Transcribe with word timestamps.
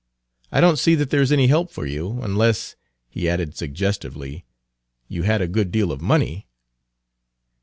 I 0.51 0.61
don't 0.61 0.79
see 0.79 0.95
that 0.95 1.11
there's 1.11 1.31
any 1.31 1.45
help 1.45 1.69
for 1.69 1.85
you; 1.85 2.21
unless," 2.23 2.75
he 3.07 3.29
added 3.29 3.55
suggestively, 3.55 4.45
"you 5.07 5.21
had 5.21 5.41
a 5.43 5.47
good 5.47 5.69
deal 5.69 5.91
of 5.91 6.01
money." 6.01 6.47